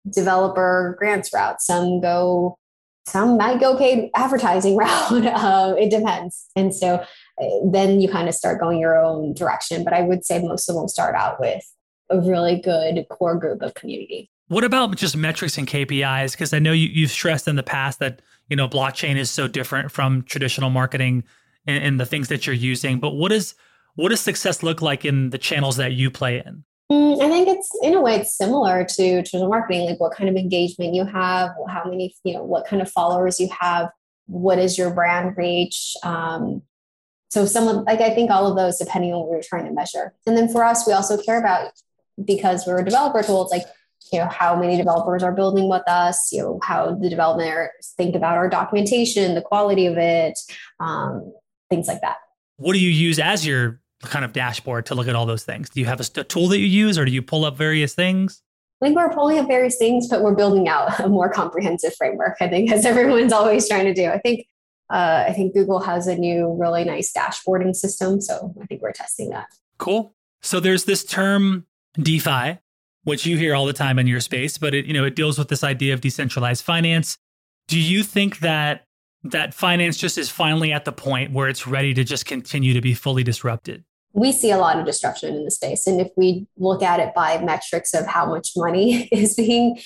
[0.09, 2.57] developer grants route, some go
[3.05, 5.25] some might go paid advertising route.
[5.25, 6.45] Uh, it depends.
[6.55, 7.03] And so
[7.41, 9.83] uh, then you kind of start going your own direction.
[9.83, 11.63] But I would say most of them start out with
[12.09, 14.29] a really good core group of community.
[14.47, 16.31] What about just metrics and KPIs?
[16.31, 19.47] Because I know you, you've stressed in the past that you know blockchain is so
[19.47, 21.23] different from traditional marketing
[21.67, 22.99] and, and the things that you're using.
[22.99, 23.53] But what is
[23.95, 26.63] what does success look like in the channels that you play in?
[26.91, 30.29] Mm, I think it's in a way it's similar to traditional marketing, like what kind
[30.29, 33.89] of engagement you have, how many, you know, what kind of followers you have,
[34.25, 35.95] what is your brand reach.
[36.03, 36.63] Um,
[37.29, 39.71] so some of like I think all of those depending on what we're trying to
[39.71, 40.13] measure.
[40.25, 41.71] And then for us, we also care about
[42.25, 43.65] because we're a developer tool, it's like
[44.11, 48.15] you know how many developers are building with us you know how the developers think
[48.15, 50.37] about our documentation the quality of it
[50.79, 51.31] um,
[51.69, 52.17] things like that
[52.57, 55.69] what do you use as your kind of dashboard to look at all those things
[55.69, 57.93] do you have a, a tool that you use or do you pull up various
[57.93, 58.41] things
[58.81, 62.37] I think we're pulling up various things, but we're building out a more comprehensive framework.
[62.39, 64.05] I think, as everyone's always trying to do.
[64.05, 64.47] I think,
[64.89, 68.93] uh, I think Google has a new really nice dashboarding system, so I think we're
[68.93, 69.47] testing that.
[69.79, 70.15] Cool.
[70.41, 72.59] So there's this term DeFi,
[73.03, 75.37] which you hear all the time in your space, but it you know it deals
[75.37, 77.17] with this idea of decentralized finance.
[77.67, 78.85] Do you think that
[79.23, 82.81] that finance just is finally at the point where it's ready to just continue to
[82.81, 83.83] be fully disrupted?
[84.13, 87.13] We see a lot of disruption in the space, and if we look at it
[87.13, 89.79] by metrics of how much money is being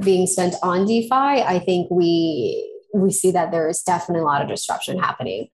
[0.00, 4.42] being spent on DeFi, I think we we see that there is definitely a lot
[4.42, 5.48] of disruption happening,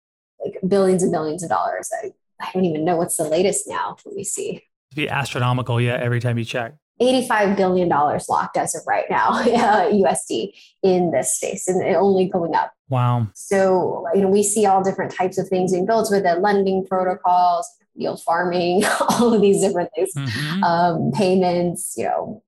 [0.44, 1.90] like billions and billions of dollars.
[2.04, 4.64] I, I don't even know what's the latest now that we see.
[4.96, 5.98] Be astronomical, yeah.
[6.00, 6.76] Every time you check.
[7.02, 10.52] $85 billion locked as of right now, USD
[10.84, 12.74] in this space and only going up.
[12.90, 13.28] Wow.
[13.34, 16.86] So, you know, we see all different types of things being built with the lending
[16.86, 20.64] protocols, yield farming, all of these different things, mm-hmm.
[20.64, 22.44] um, payments, you know.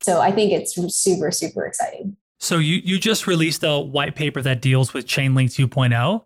[0.00, 2.16] So I think it's super, super exciting.
[2.40, 6.24] So you, you just released a white paper that deals with Chainlink 2.0.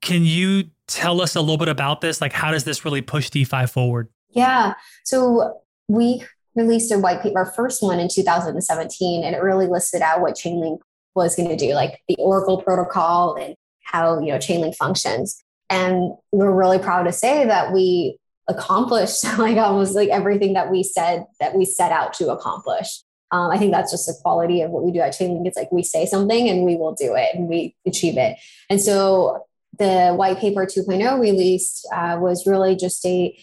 [0.00, 2.20] Can you tell us a little bit about this?
[2.20, 4.08] Like, how does this really push DeFi forward?
[4.30, 4.74] Yeah.
[5.04, 10.02] So we released a white paper, our first one in 2017, and it really listed
[10.02, 10.78] out what Chainlink
[11.14, 15.42] was going to do, like the Oracle protocol and how you know Chainlink functions.
[15.70, 20.82] And we're really proud to say that we accomplished like almost like everything that we
[20.82, 23.02] said that we set out to accomplish.
[23.32, 25.46] Um, I think that's just the quality of what we do at Chainlink.
[25.46, 28.38] It's like we say something and we will do it and we achieve it.
[28.70, 29.46] And so
[29.78, 33.36] the white paper 2.0 released uh, was really just a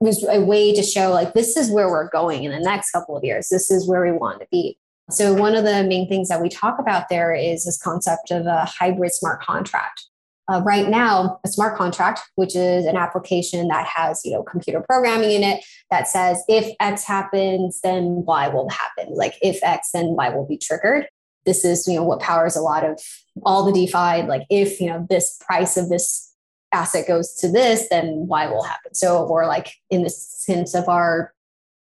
[0.00, 3.16] was a way to show like this is where we're going in the next couple
[3.16, 3.48] of years.
[3.48, 4.78] This is where we want to be.
[5.10, 8.46] So one of the main things that we talk about there is this concept of
[8.46, 10.06] a hybrid smart contract.
[10.48, 14.80] Uh, right now, a smart contract, which is an application that has you know computer
[14.80, 19.14] programming in it that says if X happens, then Y will happen.
[19.14, 21.06] Like if X, then Y will be triggered.
[21.44, 23.00] This is you know what powers a lot of
[23.44, 24.26] all the DeFi.
[24.26, 26.29] Like if you know this price of this
[26.72, 28.94] asset goes to this, then Y will happen.
[28.94, 31.32] So, or like in the sense of our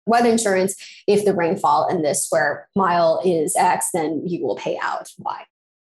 [0.06, 0.76] weather insurance,
[1.08, 5.44] if the rainfall in this square mile is X, then you will pay out Y.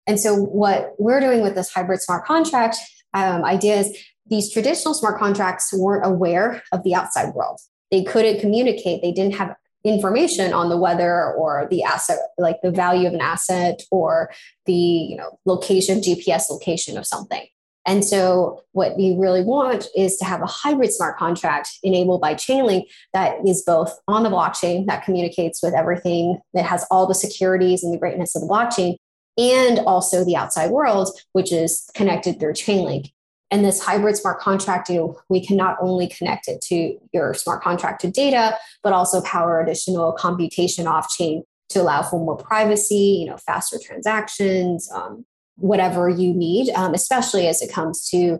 [0.06, 2.76] And so, what we're doing with this hybrid smart contract
[3.14, 3.96] um, idea is
[4.26, 7.60] these traditional smart contracts weren't aware of the outside world.
[7.90, 9.02] They couldn't communicate.
[9.02, 13.20] They didn't have information on the weather or the asset, like the value of an
[13.20, 14.30] asset or
[14.66, 17.46] the you know location, GPS location of something.
[17.88, 22.34] And so, what you really want is to have a hybrid smart contract enabled by
[22.34, 27.14] Chainlink that is both on the blockchain, that communicates with everything, that has all the
[27.14, 28.96] securities and the greatness of the blockchain,
[29.38, 33.10] and also the outside world, which is connected through Chainlink.
[33.50, 37.32] And this hybrid smart contract, you know, we can not only connect it to your
[37.32, 43.22] smart contracted data, but also power additional computation off chain to allow for more privacy,
[43.22, 45.24] you know, faster transactions, um,
[45.58, 48.38] whatever you need, um, especially as it comes to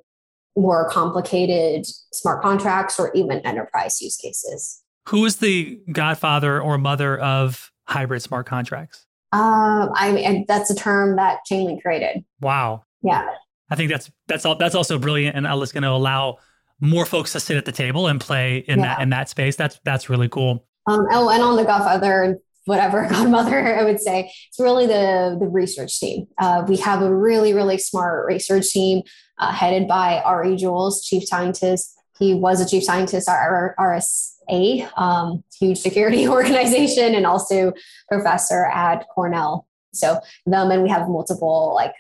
[0.57, 4.83] more complicated smart contracts or even enterprise use cases.
[5.09, 9.07] Who is the godfather or mother of hybrid smart contracts?
[9.33, 12.25] Um, I mean, that's a term that Chainlink created.
[12.41, 12.85] Wow.
[13.03, 13.29] Yeah.
[13.71, 16.39] I think that's that's all that's also brilliant, and it's going to allow
[16.81, 18.95] more folks to sit at the table and play in yeah.
[18.97, 19.57] that in that space.
[19.57, 20.67] That's that's really cool.
[20.87, 24.31] Um, oh, and on the Godfather whatever godmother i would say.
[24.49, 26.27] It's really the the research team.
[26.39, 29.03] Uh, we have a really really smart research team
[29.39, 31.95] uh, headed by Ari Juels chief scientist.
[32.19, 33.39] He was a chief scientist at
[33.79, 37.73] rsa um, huge security organization and also
[38.09, 39.67] professor at cornell.
[39.95, 41.95] So them and we have multiple like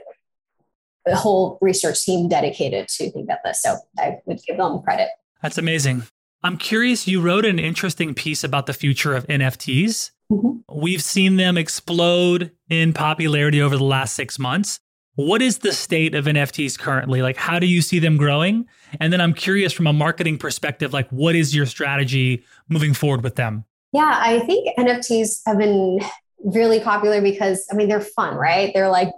[1.06, 3.62] a whole research team dedicated to think about this.
[3.62, 5.08] So i would give them credit.
[5.42, 6.02] That's amazing.
[6.42, 10.10] I'm curious, you wrote an interesting piece about the future of NFTs.
[10.30, 10.80] Mm-hmm.
[10.80, 14.80] We've seen them explode in popularity over the last six months.
[15.14, 17.22] What is the state of NFTs currently?
[17.22, 18.66] Like, how do you see them growing?
[19.00, 23.24] And then I'm curious from a marketing perspective, like, what is your strategy moving forward
[23.24, 23.64] with them?
[23.92, 26.00] Yeah, I think NFTs have been
[26.44, 28.70] really popular because, I mean, they're fun, right?
[28.72, 29.08] They're like,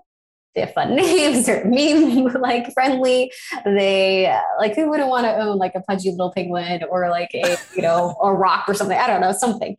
[0.55, 3.33] they have fun names, they're meme like friendly.
[3.65, 7.57] They like who wouldn't want to own like a pudgy little penguin or like a
[7.75, 8.99] you know a rock or something?
[8.99, 9.77] I don't know something.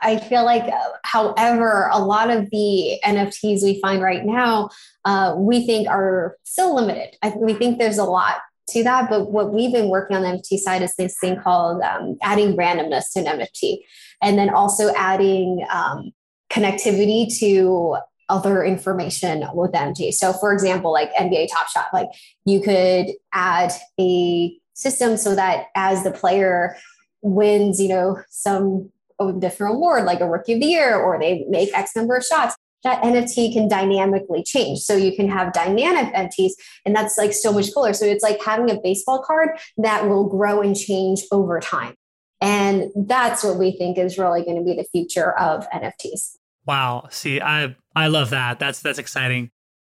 [0.00, 0.72] I feel like,
[1.04, 4.70] however, a lot of the NFTs we find right now,
[5.04, 7.16] uh, we think are still limited.
[7.22, 8.36] I, we think there's a lot
[8.70, 11.80] to that, but what we've been working on the NFT side is this thing called
[11.82, 13.78] um, adding randomness to an NFT,
[14.20, 16.12] and then also adding um,
[16.50, 17.96] connectivity to
[18.28, 20.12] other information with NFT.
[20.12, 22.08] So, for example, like NBA Top Shot, like
[22.44, 26.76] you could add a system so that as the player
[27.22, 28.90] wins, you know, some
[29.38, 32.56] different award, like a rookie of the year, or they make X number of shots,
[32.84, 34.80] that NFT can dynamically change.
[34.80, 36.52] So you can have dynamic NFTs,
[36.84, 37.92] and that's like so much cooler.
[37.92, 41.94] So it's like having a baseball card that will grow and change over time.
[42.40, 46.36] And that's what we think is really going to be the future of NFTs.
[46.66, 47.08] Wow.
[47.10, 48.58] See, I I love that.
[48.58, 49.50] That's that's exciting.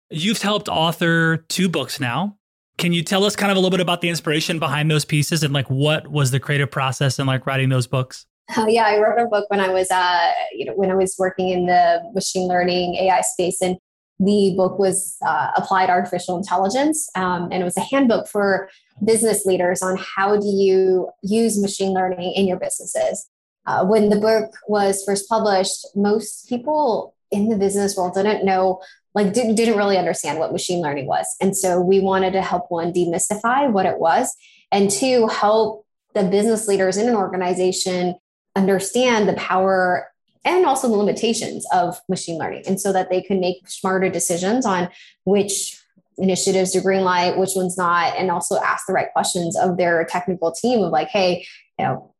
[0.08, 2.36] You've helped author two books now.
[2.78, 5.42] Can you tell us kind of a little bit about the inspiration behind those pieces
[5.42, 8.26] and like what was the creative process in like writing those books?
[8.56, 11.14] Oh, yeah, I wrote a book when I was, uh, you know, when I was
[11.18, 13.76] working in the machine learning AI space, and
[14.18, 18.68] the book was uh, applied artificial intelligence, um, and it was a handbook for
[19.04, 23.28] business leaders on how do you use machine learning in your businesses.
[23.66, 28.80] Uh, when the book was first published, most people in the business world didn't know,
[29.14, 31.26] like, didn't, didn't really understand what machine learning was.
[31.40, 34.34] And so we wanted to help one demystify what it was,
[34.72, 38.16] and two, help the business leaders in an organization
[38.56, 40.06] understand the power
[40.44, 44.64] and also the limitations of machine learning and so that they can make smarter decisions
[44.64, 44.88] on
[45.24, 45.78] which
[46.18, 50.04] initiatives to green light which ones not and also ask the right questions of their
[50.04, 51.46] technical team of like hey
[51.78, 52.14] you know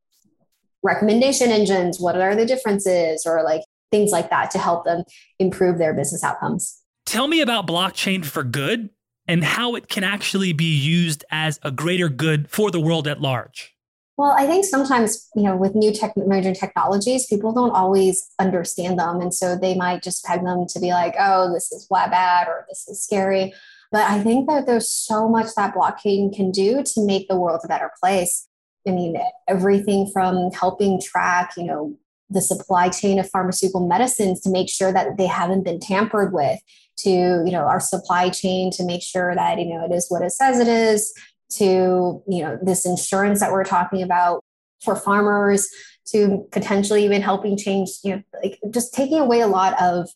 [0.83, 5.05] recommendation engines what are the differences or like things like that to help them
[5.39, 6.81] improve their business outcomes.
[7.07, 8.91] Tell me about blockchain for good
[9.26, 13.20] and how it can actually be used as a greater good for the world at
[13.20, 13.74] large
[14.21, 18.99] well, I think sometimes, you know, with new tech, emerging technologies, people don't always understand
[18.99, 19.23] them.
[19.23, 22.47] And so they might just peg them to be like, oh, this is web bad
[22.47, 23.55] or this is scary.
[23.91, 27.62] But I think that there's so much that blockchain can do to make the world
[27.64, 28.47] a better place.
[28.87, 29.16] I mean,
[29.49, 31.97] everything from helping track, you know,
[32.29, 36.61] the supply chain of pharmaceutical medicines to make sure that they haven't been tampered with
[36.99, 40.23] to you know our supply chain to make sure that you know it is what
[40.23, 41.12] it says it is
[41.51, 44.42] to you know this insurance that we're talking about
[44.82, 45.68] for farmers
[46.07, 50.09] to potentially even helping change you know like just taking away a lot of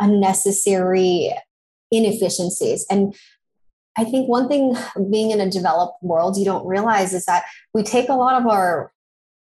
[0.00, 1.30] unnecessary
[1.90, 3.14] inefficiencies and
[3.96, 4.76] i think one thing
[5.10, 8.46] being in a developed world you don't realize is that we take a lot of
[8.46, 8.92] our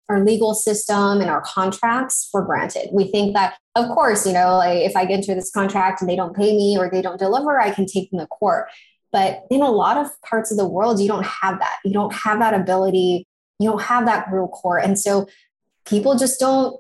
[0.08, 2.88] our legal system and our contracts for granted.
[2.92, 6.10] We think that, of course, you know, like if I get into this contract and
[6.10, 8.68] they don't pay me or they don't deliver, I can take them to court.
[9.14, 11.78] But in a lot of parts of the world, you don't have that.
[11.84, 13.28] You don't have that ability.
[13.60, 14.78] You don't have that real core.
[14.78, 15.28] And so
[15.86, 16.76] people just don't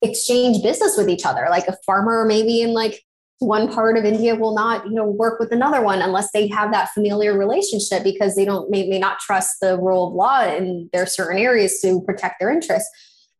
[0.00, 1.48] exchange business with each other.
[1.50, 3.02] Like a farmer, maybe in like
[3.40, 6.70] one part of India will not, you know, work with another one unless they have
[6.70, 10.88] that familiar relationship because they don't may, may not trust the rule of law in
[10.92, 12.88] their certain areas to protect their interests.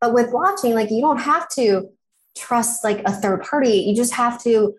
[0.01, 1.91] But with blockchain, like you don't have to
[2.37, 3.85] trust like a third party.
[3.87, 4.75] You just have to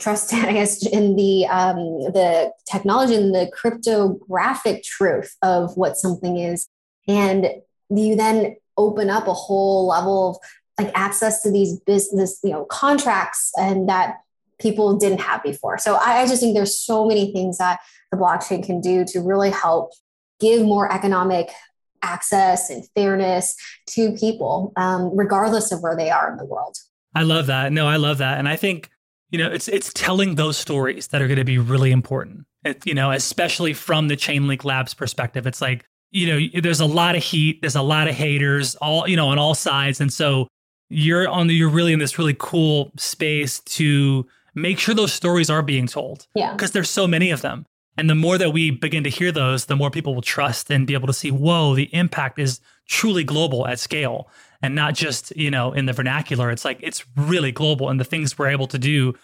[0.00, 1.76] trust I guess in the um,
[2.12, 6.68] the technology and the cryptographic truth of what something is,
[7.06, 7.48] and
[7.90, 12.64] you then open up a whole level of like access to these business you know
[12.64, 14.16] contracts and that
[14.58, 15.78] people didn't have before.
[15.78, 17.80] So I, I just think there's so many things that
[18.10, 19.92] the blockchain can do to really help
[20.38, 21.50] give more economic
[22.02, 23.54] access and fairness
[23.88, 26.76] to people, um, regardless of where they are in the world.
[27.14, 27.72] I love that.
[27.72, 28.38] No, I love that.
[28.38, 28.90] And I think
[29.30, 32.46] you know it's it's telling those stories that are going to be really important.
[32.64, 36.86] It, you know especially from the chainlink labs perspective it's like you know there's a
[36.86, 40.12] lot of heat there's a lot of haters all you know on all sides and
[40.12, 40.46] so
[40.90, 45.48] you're on the, you're really in this really cool space to make sure those stories
[45.48, 46.26] are being told.
[46.34, 46.52] Yeah.
[46.52, 47.64] Because there's so many of them.
[47.96, 50.86] And the more that we begin to hear those the more people will trust and
[50.86, 54.28] be able to see whoa the impact is truly global at scale
[54.62, 56.50] and not just, you know, in the vernacular.
[56.50, 59.14] It's like it's really global and the things we're able to do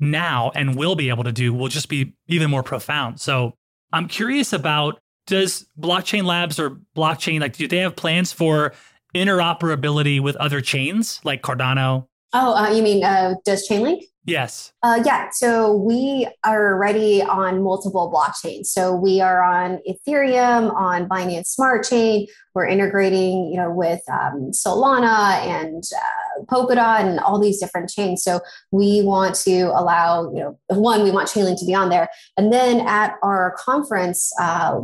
[0.00, 3.20] now and will be able to do will just be even more profound.
[3.20, 3.54] So
[3.92, 8.72] I'm curious about does blockchain labs or blockchain like do they have plans for
[9.14, 12.06] interoperability with other chains like Cardano?
[12.32, 14.02] Oh, uh, you mean uh, does Chainlink?
[14.28, 14.74] Yes.
[14.82, 15.30] Uh, yeah.
[15.32, 18.66] So we are already on multiple blockchains.
[18.66, 22.26] So we are on Ethereum, on Binance Smart Chain.
[22.54, 28.22] We're integrating, you know, with um, Solana and uh, Polkadot and all these different chains.
[28.22, 32.08] So we want to allow, you know, one, we want Chainlink to be on there.
[32.36, 34.80] And then at our conference, uh,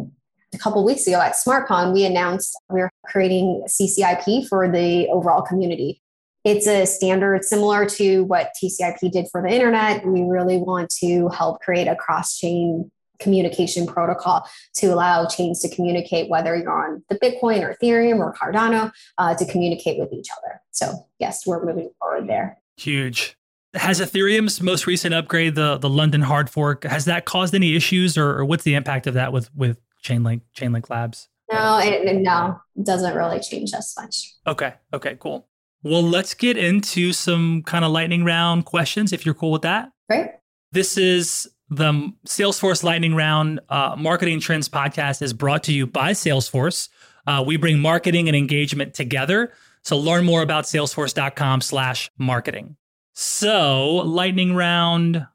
[0.54, 6.00] a couple weeks ago at SmartCon, we announced we're creating CCIP for the overall community.
[6.44, 10.06] It's a standard similar to what TCP/IP did for the internet.
[10.06, 15.74] We really want to help create a cross chain communication protocol to allow chains to
[15.74, 20.28] communicate, whether you're on the Bitcoin or Ethereum or Cardano, uh, to communicate with each
[20.36, 20.60] other.
[20.72, 22.58] So, yes, we're moving forward there.
[22.76, 23.36] Huge.
[23.74, 28.16] Has Ethereum's most recent upgrade, the the London hard fork, has that caused any issues,
[28.16, 31.28] or, or what's the impact of that with with Chainlink Chainlink Labs?
[31.50, 34.34] No, it, no, it doesn't really change us much.
[34.46, 34.74] Okay.
[34.92, 35.16] Okay.
[35.18, 35.46] Cool.
[35.84, 39.90] Well, let's get into some kind of lightning round questions, if you're cool with that.
[40.08, 40.30] Great.
[40.72, 46.12] This is the Salesforce Lightning Round uh, Marketing Trends podcast is brought to you by
[46.12, 46.88] Salesforce.
[47.26, 49.52] Uh, we bring marketing and engagement together.
[49.82, 52.76] So learn more about salesforce.com slash marketing.
[53.12, 55.26] So, lightning round,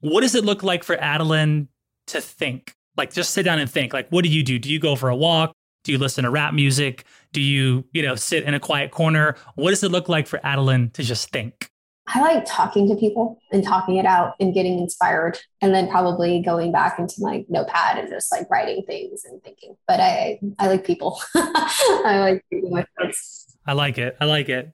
[0.00, 1.68] what does it look like for Adelyn
[2.08, 2.76] to think?
[2.96, 3.94] Like, just sit down and think.
[3.94, 4.58] Like, what do you do?
[4.58, 5.54] Do you go for a walk?
[5.84, 7.04] Do you listen to rap music?
[7.32, 9.36] Do you, you know, sit in a quiet corner?
[9.54, 11.70] What does it look like for Adelyn to just think?
[12.06, 16.42] I like talking to people and talking it out and getting inspired, and then probably
[16.42, 19.76] going back into my notepad and just like writing things and thinking.
[19.88, 21.20] But I, I like people.
[21.34, 22.78] I like people.
[23.66, 24.16] I like it.
[24.20, 24.72] I like it.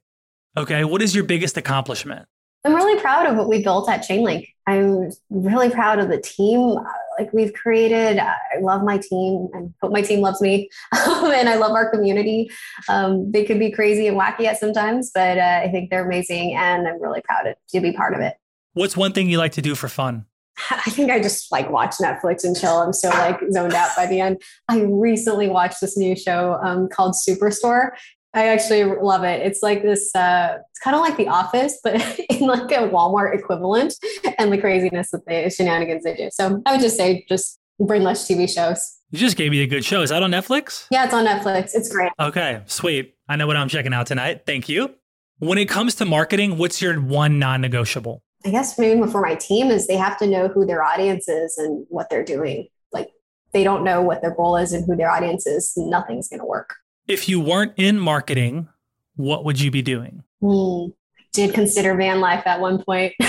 [0.56, 0.82] Okay.
[0.82, 2.26] What is your biggest accomplishment?
[2.64, 4.48] I'm really proud of what we built at Chainlink.
[4.66, 6.76] I'm really proud of the team
[7.18, 8.18] like we've created.
[8.18, 10.68] I love my team and hope my team loves me.
[10.92, 12.50] and I love our community.
[12.88, 16.54] Um, they could be crazy and wacky at sometimes, but uh, I think they're amazing
[16.54, 18.36] and I'm really proud to be part of it.
[18.74, 20.26] What's one thing you like to do for fun?
[20.70, 22.78] I think I just like watch Netflix and chill.
[22.78, 24.40] I'm so like zoned out by the end.
[24.68, 27.90] I recently watched this new show um, called Superstore.
[28.32, 29.44] I actually love it.
[29.44, 31.94] It's like this, uh, it's kind of like The Office, but
[32.30, 33.94] in like a Walmart equivalent
[34.38, 36.28] and the craziness that the shenanigans they do.
[36.32, 38.98] So I would just say, just brainless TV shows.
[39.10, 40.02] You just gave me a good show.
[40.02, 40.86] Is that on Netflix?
[40.90, 41.70] Yeah, it's on Netflix.
[41.74, 42.12] It's great.
[42.20, 43.16] Okay, sweet.
[43.28, 44.42] I know what I'm checking out tonight.
[44.46, 44.94] Thank you.
[45.38, 48.22] When it comes to marketing, what's your one non negotiable?
[48.44, 51.58] I guess maybe for my team is they have to know who their audience is
[51.58, 52.68] and what they're doing.
[52.92, 53.10] Like
[53.52, 56.46] they don't know what their goal is and who their audience is, nothing's going to
[56.46, 56.76] work.
[57.10, 58.68] If you weren't in marketing,
[59.16, 60.22] what would you be doing?
[60.40, 60.90] Hmm.
[61.32, 63.14] Did consider van life at one point.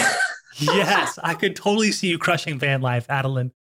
[0.60, 3.52] yes, I could totally see you crushing van life, Adelyn.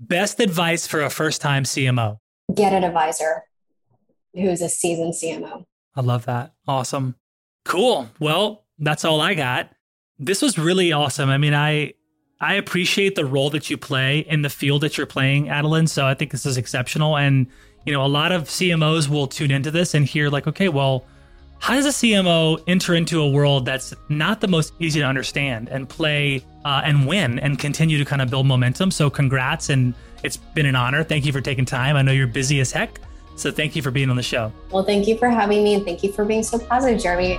[0.00, 2.18] Best advice for a first time CMO?
[2.54, 3.44] Get an advisor
[4.34, 5.64] who's a seasoned CMO.
[5.94, 6.54] I love that.
[6.66, 7.14] Awesome.
[7.64, 8.08] Cool.
[8.18, 9.70] Well, that's all I got.
[10.18, 11.28] This was really awesome.
[11.30, 11.94] I mean, I
[12.40, 15.88] I appreciate the role that you play in the field that you're playing, Adelyn.
[15.88, 17.16] So I think this is exceptional.
[17.16, 17.48] And
[17.84, 21.04] you know, a lot of CMOs will tune into this and hear, like, okay, well,
[21.60, 25.68] how does a CMO enter into a world that's not the most easy to understand
[25.68, 28.90] and play uh, and win and continue to kind of build momentum?
[28.90, 29.68] So, congrats.
[29.70, 31.02] And it's been an honor.
[31.02, 31.96] Thank you for taking time.
[31.96, 33.00] I know you're busy as heck.
[33.36, 34.52] So, thank you for being on the show.
[34.70, 37.38] Well, thank you for having me and thank you for being so positive, Jeremy.